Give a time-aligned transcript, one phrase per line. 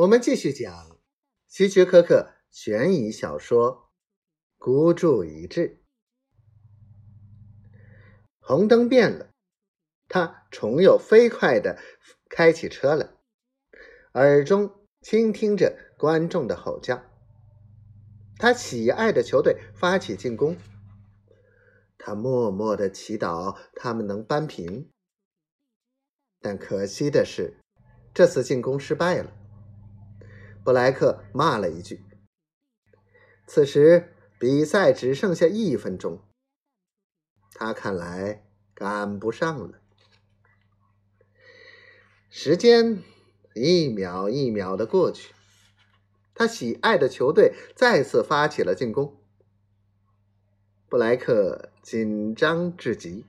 [0.00, 0.98] 我们继续讲
[1.46, 3.70] 希区柯克悬疑小说
[4.56, 5.68] 《孤注一掷》。
[8.38, 9.34] 红灯变了，
[10.08, 11.78] 他重又飞快的
[12.30, 13.10] 开起车来，
[14.14, 17.04] 耳中倾听着观众的吼叫。
[18.38, 20.56] 他喜爱的球队发起进攻，
[21.98, 24.90] 他默默的祈祷他们能扳平。
[26.40, 27.60] 但可惜的是，
[28.14, 29.36] 这次进攻失败了。
[30.70, 32.04] 布莱克骂了一句。
[33.44, 36.22] 此时比赛只剩下一分钟，
[37.54, 39.80] 他看来赶不上了。
[42.28, 43.02] 时间
[43.56, 45.34] 一秒一秒的过去，
[46.36, 49.20] 他喜爱的球队再次发起了进攻。
[50.88, 53.26] 布莱克紧张至极，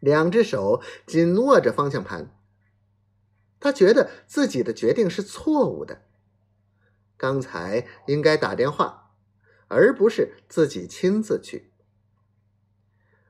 [0.00, 2.34] 两只手紧握着方向盘。
[3.60, 6.05] 他觉得自己的决定是错误的。
[7.16, 9.14] 刚才应该打电话，
[9.68, 11.72] 而不是自己亲自去。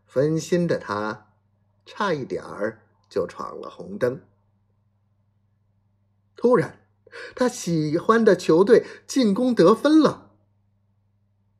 [0.04, 1.32] 分心的他，
[1.84, 4.22] 差一点儿就闯了红灯。
[6.34, 6.80] 突然，
[7.34, 10.32] 他喜欢的球队进攻得分了，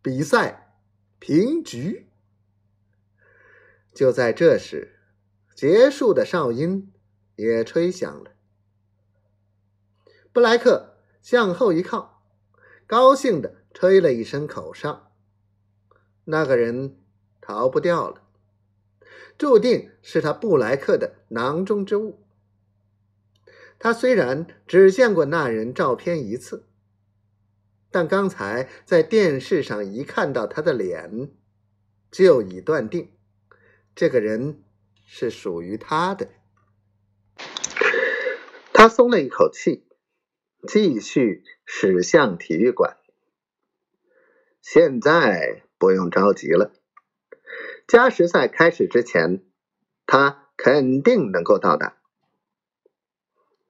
[0.02, 0.78] 比赛
[1.18, 2.10] 平局。
[3.94, 4.98] 就在这时，
[5.54, 6.92] 结束的哨音
[7.36, 8.32] 也吹响了。
[10.32, 12.15] 布莱克向后一靠。
[12.86, 15.10] 高兴的吹了一声口哨，
[16.24, 16.96] 那个人
[17.40, 18.22] 逃不掉了，
[19.36, 22.22] 注定是他布莱克的囊中之物。
[23.80, 26.68] 他虽然只见过那人照片一次，
[27.90, 31.32] 但刚才在电视上一看到他的脸，
[32.12, 33.10] 就已断定
[33.96, 34.62] 这个人
[35.04, 36.28] 是属于他的。
[38.72, 39.85] 他松了一口气。
[40.66, 42.96] 继续驶向体育馆。
[44.60, 46.72] 现在不用着急了，
[47.86, 49.44] 加时赛开始之前，
[50.06, 51.96] 他肯定能够到达。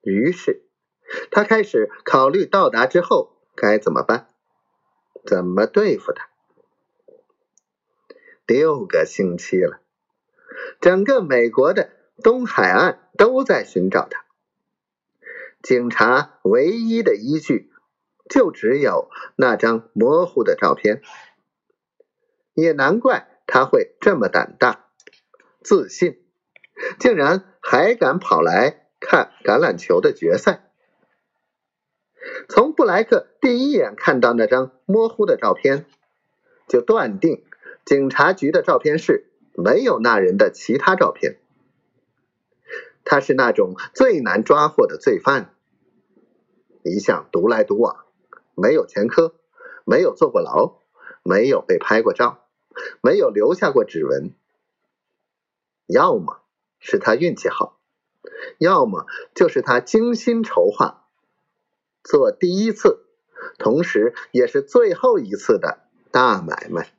[0.02, 0.62] 于是，
[1.30, 4.28] 他开始考虑到达之后该怎么办，
[5.24, 6.28] 怎么对付他。
[8.47, 9.80] 六个星期了，
[10.80, 11.91] 整个美国的
[12.22, 14.25] 东海岸都在寻找他。
[15.62, 17.72] 警察唯一的依据
[18.28, 21.02] 就只有那张模糊的照片，
[22.54, 24.86] 也难怪他会这么胆大、
[25.62, 26.20] 自信，
[26.98, 30.70] 竟然还敢跑来看橄榄球的决赛。
[32.48, 35.86] 从布莱克第一眼看到那张模糊的照片，
[36.68, 37.44] 就断定
[37.84, 41.38] 警察局的照片室没有那人的其他照片。
[43.06, 45.54] 他是那种最难抓获的罪犯。
[46.82, 48.04] 一向独来独往，
[48.54, 49.36] 没有前科，
[49.84, 50.82] 没有坐过牢，
[51.22, 52.46] 没有被拍过照，
[53.00, 54.34] 没有留下过指纹。
[55.86, 56.42] 要么
[56.80, 57.78] 是他运气好，
[58.58, 61.06] 要么就是他精心筹划，
[62.02, 63.06] 做第一次，
[63.58, 65.78] 同时也是最后一次的
[66.10, 66.95] 大买卖。